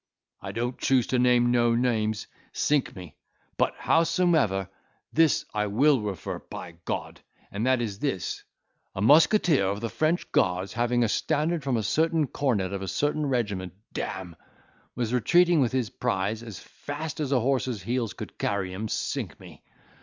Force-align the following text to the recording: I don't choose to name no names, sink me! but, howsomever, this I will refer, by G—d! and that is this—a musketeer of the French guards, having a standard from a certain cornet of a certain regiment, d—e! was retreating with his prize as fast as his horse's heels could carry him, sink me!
I 0.41 0.51
don't 0.51 0.79
choose 0.79 1.05
to 1.13 1.19
name 1.19 1.51
no 1.51 1.75
names, 1.75 2.25
sink 2.53 2.95
me! 2.95 3.13
but, 3.55 3.75
howsomever, 3.75 4.67
this 5.13 5.45
I 5.53 5.67
will 5.67 6.01
refer, 6.01 6.39
by 6.39 6.71
G—d! 6.71 7.21
and 7.51 7.67
that 7.67 7.81
is 7.81 7.99
this—a 7.99 8.99
musketeer 9.01 9.65
of 9.67 9.79
the 9.79 9.89
French 9.91 10.31
guards, 10.31 10.73
having 10.73 11.03
a 11.03 11.07
standard 11.07 11.63
from 11.63 11.77
a 11.77 11.83
certain 11.83 12.25
cornet 12.25 12.73
of 12.73 12.81
a 12.81 12.87
certain 12.87 13.27
regiment, 13.27 13.73
d—e! 13.93 14.33
was 14.95 15.13
retreating 15.13 15.61
with 15.61 15.71
his 15.71 15.91
prize 15.91 16.41
as 16.41 16.57
fast 16.57 17.19
as 17.19 17.29
his 17.29 17.37
horse's 17.39 17.83
heels 17.83 18.13
could 18.13 18.39
carry 18.39 18.73
him, 18.73 18.87
sink 18.87 19.39
me! 19.39 19.61